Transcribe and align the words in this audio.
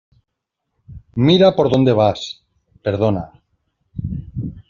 ¡Mira 1.27 1.55
por 1.55 1.67
dónde 1.69 1.91
vas! 1.93 2.21
Perdona. 2.85 3.25